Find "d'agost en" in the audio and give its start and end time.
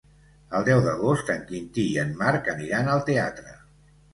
0.85-1.45